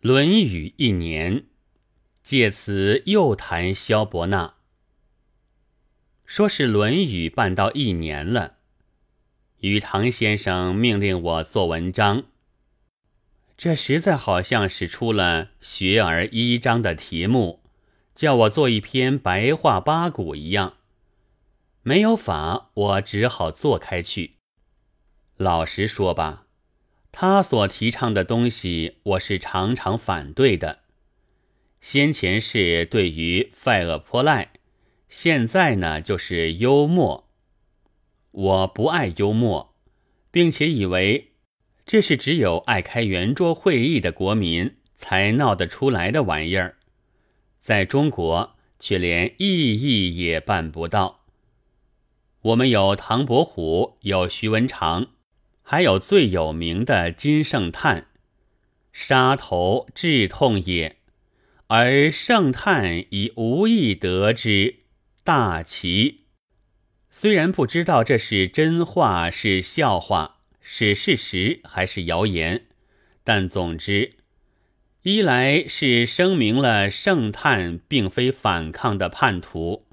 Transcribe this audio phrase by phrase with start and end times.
[0.00, 1.46] 论语》一年，
[2.22, 4.54] 借此又谈萧伯纳。
[6.24, 8.58] 说是《论语》办到一年了，
[9.58, 12.26] 雨堂先生命令我做文章。
[13.56, 17.64] 这实在好像是出了学而一章的题目，
[18.14, 20.74] 叫我做一篇白话八股一样。
[21.82, 24.34] 没有法，我只好做开去。
[25.36, 26.46] 老实说吧，
[27.10, 30.80] 他所提倡的东西，我是常常反对的。
[31.80, 34.52] 先前是对于费厄泼赖，
[35.08, 37.28] 现在呢就是幽默。
[38.30, 39.74] 我不爱幽默，
[40.30, 41.32] 并且以为。
[41.86, 46.76] 这是只有爱开圆桌会议的国民才闹得出来的玩意儿，
[47.62, 51.24] 在中国却连意义也办不到。
[52.42, 55.06] 我们有唐伯虎，有徐文长，
[55.70, 58.06] 还有最有名的金圣叹，
[58.90, 60.96] 杀头致痛也，
[61.66, 64.76] 而圣叹以无意得之，
[65.22, 66.24] 大奇。
[67.10, 70.36] 虽然不知道这是真话是笑话。
[70.62, 72.64] 是事实还是谣言？
[73.22, 74.14] 但总之，
[75.02, 79.84] 一来是声明了圣叹并非反抗的叛徒；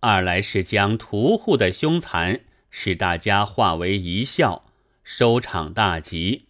[0.00, 2.40] 二来是将屠户的凶残
[2.70, 4.67] 使大家化为一笑，
[5.10, 6.48] 收场大吉。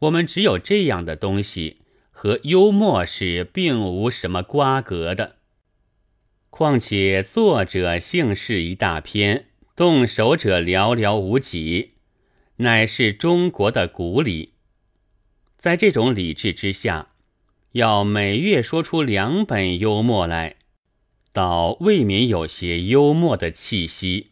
[0.00, 1.78] 我们只有这样的东西，
[2.10, 5.36] 和幽默是并无什么瓜葛的。
[6.50, 11.92] 况且作者姓氏一大篇，动手者寥寥无几。
[12.56, 14.52] 乃是中国的古礼，
[15.56, 17.12] 在这种礼制之下，
[17.72, 20.56] 要每月说出两本幽默来，
[21.32, 24.29] 倒未免有些幽默的气息。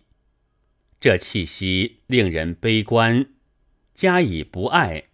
[1.00, 3.26] 这气息令人悲观，
[3.94, 5.04] 加以不爱，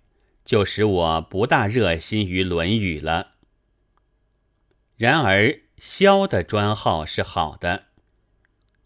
[0.44, 3.32] 就使我不大热心于《论语》了。
[4.96, 7.88] 然而萧的专号是好的，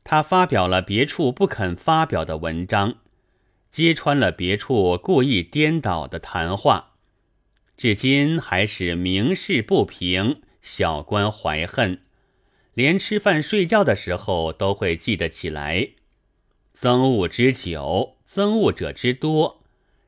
[0.02, 2.96] 他发表了别处不肯发表的文章。
[3.70, 6.94] 揭穿了别处故意颠倒的谈话，
[7.76, 12.00] 至今还是明示不平，小官怀恨，
[12.72, 15.90] 连吃饭睡觉的时候都会记得起来。
[16.80, 19.64] 憎恶之久，憎恶者之多，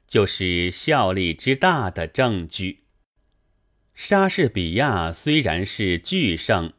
[0.07, 2.85] 就是效力之大的证据。
[3.95, 6.73] 莎士比亚虽然是巨圣，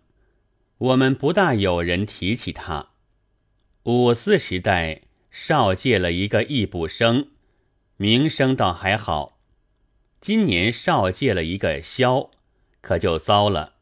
[0.78, 2.92] 我们不大有人提起他。
[3.84, 5.02] 五四时代。
[5.34, 7.30] 少借了一个易卜生，
[7.96, 9.40] 名声倒还好。
[10.20, 12.32] 今年少借了一个萧，
[12.82, 13.76] 可就糟了。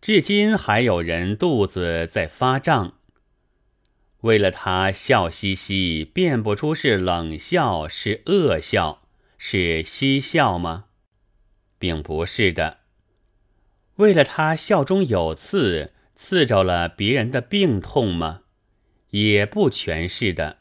[0.00, 2.95] 至今还有人肚子在发胀。
[4.26, 9.02] 为了他笑嘻嘻，辨不出是冷笑是恶笑
[9.38, 10.86] 是嬉笑吗？
[11.78, 12.78] 并不是的。
[13.96, 18.40] 为了他笑中有刺，刺着了别人的病痛吗？
[19.10, 20.58] 也不全是的。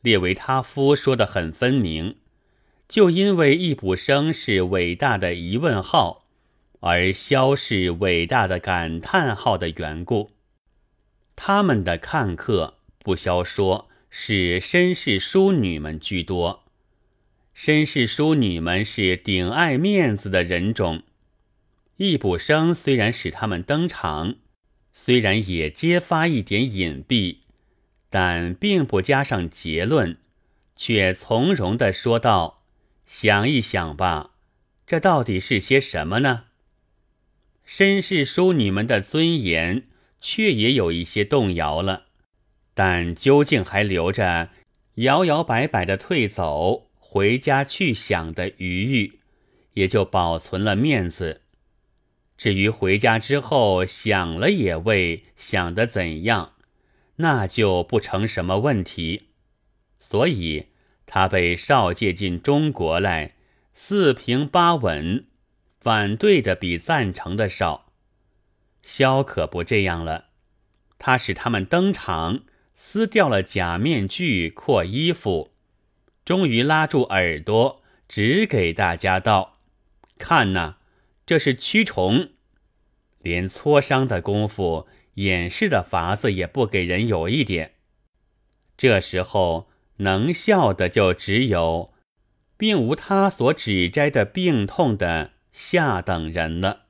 [0.00, 2.16] 列维他夫说的很分明，
[2.88, 6.24] 就因为易卜生是伟大的疑问号，
[6.80, 10.30] 而萧是伟大的感叹号的缘故。
[11.36, 16.64] 他们的看客不消说是绅士淑女们居多，
[17.54, 21.04] 绅士淑女们是顶爱面子的人种。
[21.98, 24.36] 易卜生虽然使他们登场。
[24.98, 27.40] 虽然也揭发一点隐蔽，
[28.08, 30.16] 但并不加上结论，
[30.74, 32.62] 却从容地说道
[33.06, 34.30] ：“想一想吧，
[34.86, 36.44] 这到底是些什么呢？”
[37.68, 39.86] 绅士淑女们的尊严
[40.20, 42.06] 却也有一些动摇了，
[42.74, 44.50] 但究竟还留着
[44.96, 49.20] 摇摇摆摆的退走、回家去想的余裕，
[49.74, 51.42] 也就保存了面子。
[52.36, 56.52] 至于回家之后想了也未想得怎样，
[57.16, 59.28] 那就不成什么问题。
[59.98, 60.66] 所以
[61.06, 63.34] 他被少借进中国来，
[63.72, 65.24] 四平八稳，
[65.80, 67.85] 反对的比赞成的少。
[68.86, 70.26] 萧可不这样了，
[70.96, 72.44] 他使他们登场，
[72.76, 75.50] 撕掉了假面具、阔衣服，
[76.24, 79.58] 终于拉住耳朵，指给大家道
[80.18, 80.76] ：“看呐。”
[81.26, 82.30] 这是蛆虫，
[83.18, 87.72] 连搓伤的功夫、掩饰的法子也不给人有一点。
[88.76, 91.92] 这时候能笑的就只有，
[92.56, 96.85] 并无他所指摘的病痛的下等人了。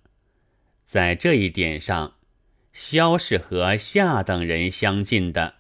[0.87, 2.15] 在这一点上，
[2.73, 5.55] 萧是和下等人相近的，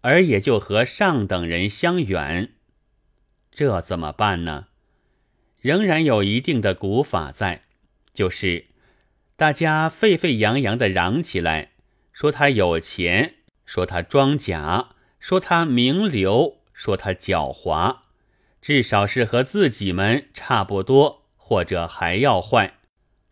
[0.00, 2.54] 而也就和上等人相远。
[3.52, 4.68] 这怎么办呢？
[5.60, 7.64] 仍然有一定的古法在，
[8.14, 8.68] 就是
[9.36, 11.72] 大家沸沸扬扬的嚷起来，
[12.12, 13.34] 说他有钱，
[13.66, 17.98] 说他装假，说他名流，说他狡猾，
[18.62, 22.77] 至少是和自己们差不多，或者还要坏。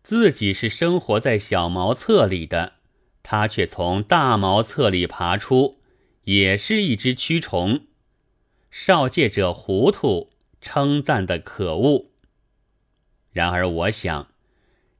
[0.07, 2.75] 自己是生活在小茅厕里的，
[3.23, 5.81] 他却从大茅厕里爬出，
[6.23, 7.81] 也是一只蛆虫。
[8.71, 10.29] 少界者糊涂，
[10.61, 12.05] 称赞的可恶。
[13.33, 14.29] 然而我想，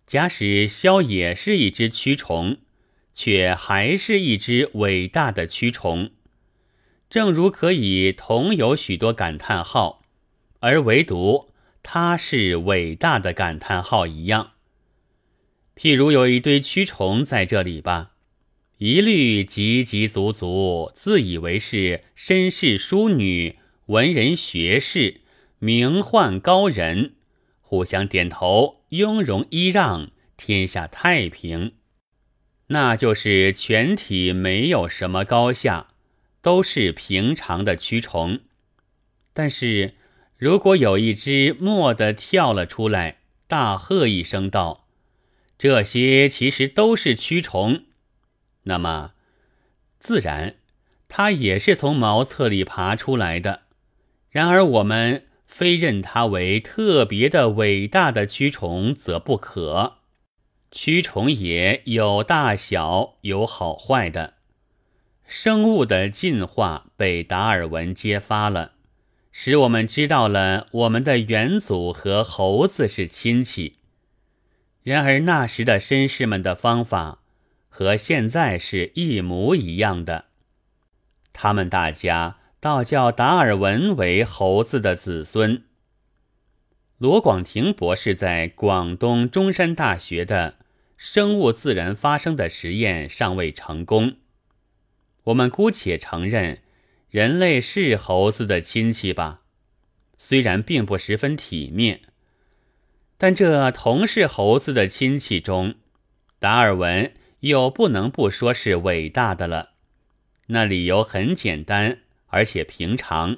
[0.05, 2.57] 假使萧也是一只蛆虫，
[3.13, 6.11] 却还是一只伟大的蛆虫。
[7.09, 10.03] 正如可以同有许多感叹号，
[10.59, 14.51] 而唯独它是伟大的感叹号一样。
[15.77, 18.13] 譬如有一堆蛆虫在这里吧，
[18.79, 25.21] 一律急急足足，自以为是绅士淑女、文人学士、
[25.59, 27.13] 名宦高人。
[27.61, 31.73] 互相点头，雍容揖让，天下太平。
[32.69, 35.89] 那就是全体没有什么高下，
[36.41, 38.39] 都是平常的蛆虫。
[39.31, 39.93] 但是，
[40.37, 44.86] 如果有一只蓦地跳了出来，大喝一声道
[45.57, 47.85] ：“这些其实都是蛆虫。”
[48.63, 49.13] 那么，
[49.99, 50.55] 自然，
[51.07, 53.61] 它也是从茅厕里爬出来的。
[54.29, 55.23] 然而我们。
[55.47, 59.99] 非认它为特别的伟大的蛆虫，则不可。
[60.71, 64.33] 蛆虫也有大小，有好坏的。
[65.25, 68.73] 生物的进化被达尔文揭发了，
[69.31, 73.76] 使我们知道了我们的远祖和猴子是亲戚。
[74.87, 77.19] 然而那时的绅士们的方法
[77.67, 80.27] 和现在是一模一样的，
[81.33, 82.37] 他们大家。
[82.59, 85.63] 倒叫达尔文为猴子的子孙。
[86.97, 90.55] 罗广庭博士在广东中山大学的
[90.97, 94.15] 生物自然发生的实验尚未成功。
[95.25, 96.61] 我们姑且承认，
[97.11, 99.41] 人类是猴子的亲戚吧，
[100.17, 102.01] 虽然并不十分体面，
[103.17, 105.75] 但这同是猴子的亲戚中，
[106.39, 109.71] 达尔文又不能不说是伟大的了。
[110.47, 111.99] 那理由很简单。
[112.29, 113.37] 而且平常，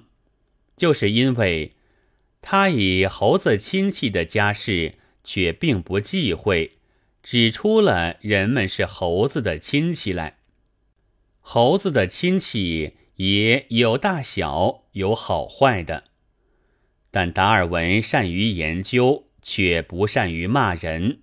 [0.75, 1.75] 就是因为
[2.41, 6.79] 他以猴子亲戚的家世，却并不忌讳，
[7.21, 10.37] 指出了人们是猴子的亲戚来。
[11.39, 16.05] 猴子的亲戚也有大小，有好坏的。
[17.11, 21.21] 但达尔文善于研究，却不善于骂人，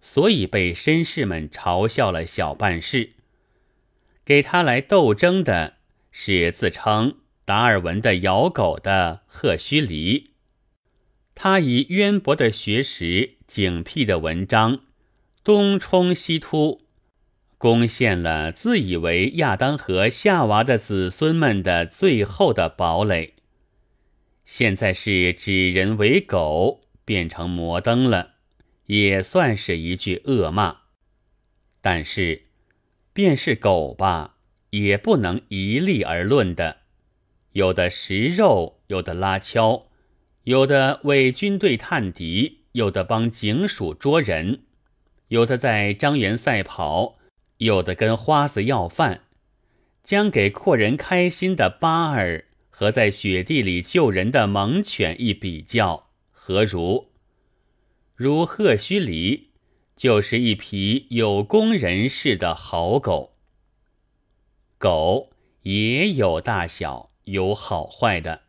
[0.00, 3.12] 所以被绅士们嘲笑了小半世。
[4.24, 5.74] 给他来斗争的。
[6.14, 10.32] 是自称达尔文的咬狗的赫胥黎，
[11.34, 14.80] 他以渊博的学识、警辟的文章，
[15.42, 16.82] 东冲西突，
[17.56, 23.32] 攻陷了自以为亚当和夏娃的子孙们的最后的堡垒。
[24.44, 28.34] 现在是指人为狗，变成摩登了，
[28.86, 30.78] 也算是一句恶骂。
[31.80, 32.46] 但是，
[33.12, 34.36] 便是狗吧。
[34.70, 36.78] 也不能一力而论的，
[37.52, 39.88] 有的食肉，有的拉敲，
[40.44, 44.62] 有的为军队探敌，有的帮警署捉人，
[45.28, 47.18] 有的在张园赛跑，
[47.58, 49.24] 有的跟花子要饭，
[50.02, 56.08] 将给阔人开心的巴尔和在雪地里救人的猛犬一比较，
[56.44, 57.06] 何如？
[58.16, 59.50] 如赫胥黎，
[59.94, 63.36] 就是一匹有功人士的好狗。
[64.76, 65.30] 狗
[65.62, 68.42] 也有大小，有好坏的，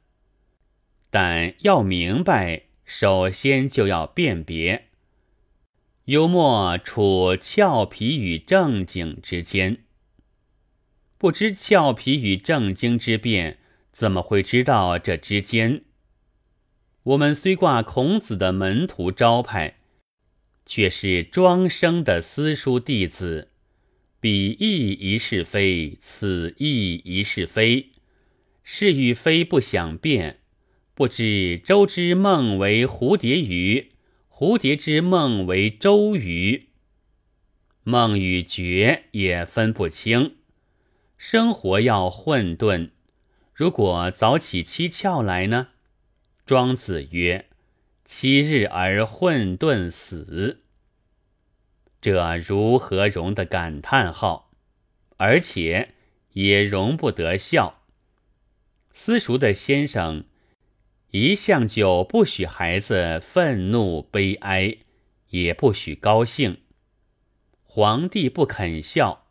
[1.11, 4.87] 但要明白，首先就要辨别。
[6.05, 9.83] 幽默处俏皮与正经之间，
[11.19, 13.59] 不知俏皮与正经之变，
[13.91, 15.83] 怎么会知道这之间？
[17.03, 19.75] 我们虽挂孔子的门徒招牌，
[20.65, 23.49] 却是庄生的私塾弟子。
[24.21, 27.89] 彼亦一是非，此亦一是非，
[28.63, 30.39] 是与非不想辨。
[30.93, 33.91] 不知周之梦为蝴蝶鱼，
[34.29, 36.69] 蝴蝶之梦为周鱼。
[37.83, 40.37] 梦与觉也分不清。
[41.17, 42.91] 生活要混沌，
[43.53, 45.67] 如果早起七窍来呢？
[46.45, 47.49] 庄子曰
[48.03, 50.63] ：“七日而混沌死。”
[52.01, 54.51] 这如何容的感叹号，
[55.15, 55.93] 而且
[56.33, 57.83] 也容不得笑。
[58.91, 60.25] 私塾的先生
[61.11, 64.79] 一向就不许孩子愤怒悲哀，
[65.29, 66.57] 也不许高兴。
[67.63, 69.27] 皇帝不肯笑，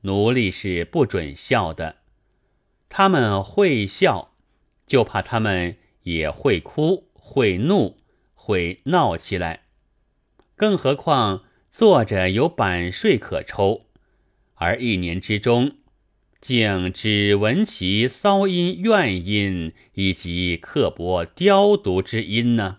[0.00, 1.98] 奴隶是不准笑的。
[2.88, 4.34] 他们会笑，
[4.86, 7.96] 就怕他们也会哭、会怒、
[8.32, 9.64] 会闹起来。
[10.54, 13.86] 更何况坐着有版税可抽，
[14.54, 15.76] 而一年之中。
[16.40, 22.78] 竟只闻其骚音、怨音以及刻薄刁毒之音呢？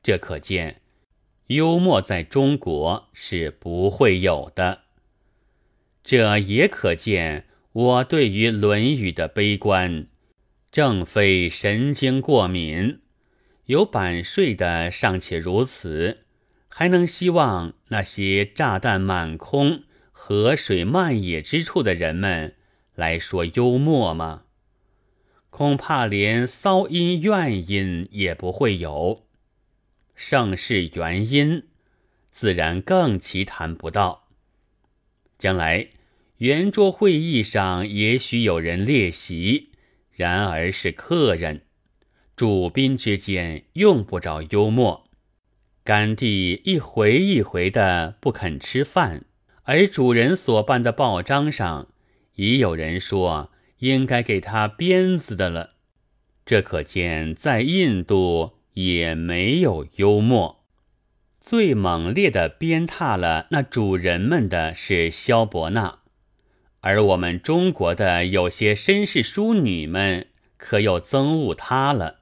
[0.00, 0.82] 这可见
[1.48, 4.82] 幽默在中国是不会有的。
[6.04, 10.06] 这也可见我对于《论语》的悲观，
[10.72, 13.02] 正非神经过敏。
[13.66, 16.24] 有版税的尚且如此，
[16.66, 19.84] 还能希望那些炸弹满空？
[20.10, 22.54] 河水漫野之处的人们
[22.94, 24.44] 来说幽默吗？
[25.50, 29.26] 恐怕连骚音怨音也不会有。
[30.14, 31.64] 盛世原因，
[32.30, 34.28] 自然更奇谈不到。
[35.38, 35.88] 将来
[36.38, 39.71] 圆桌会议上，也许有人列席，
[40.12, 41.62] 然而是客人，
[42.36, 45.08] 主宾之间用不着幽默。
[45.84, 49.24] 甘地一回一回的不肯吃饭。
[49.64, 51.88] 而主人所办的报章上，
[52.34, 55.74] 已有人说应该给他鞭子的了。
[56.44, 60.64] 这可见在印度也没有幽默。
[61.40, 66.01] 最猛烈的鞭挞了那主人们的是萧伯纳，
[66.82, 72.20] 而我们中国的有些绅士淑女们可又憎恶他了。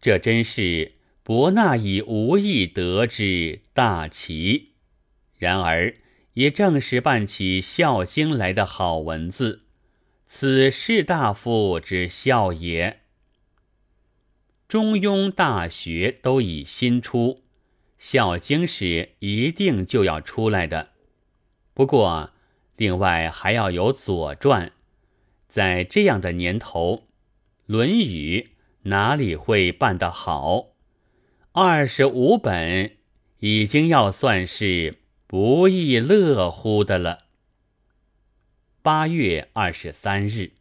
[0.00, 4.72] 这真是伯纳以无意得之大奇。
[5.38, 5.94] 然而。
[6.34, 9.64] 也正是办起《孝经》来的好文字，
[10.28, 13.00] 此士大夫之孝也。
[14.68, 17.28] 中庸、大学都已新出，
[17.98, 20.92] 《孝经》是一定就要出来的。
[21.74, 22.32] 不过，
[22.80, 24.68] 另外还要有《左传》。
[25.50, 26.94] 在这样的年头，
[27.66, 28.48] 《论语》
[28.84, 30.68] 哪里会办得好？
[31.52, 32.96] 二十五本
[33.40, 34.96] 已经要算是。
[35.26, 37.26] 不亦乐乎的了。
[38.80, 40.52] 八月二十三日。